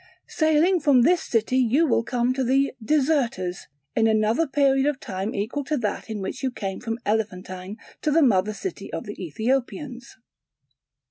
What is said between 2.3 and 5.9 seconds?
to the "Deserters" in another period of time equal to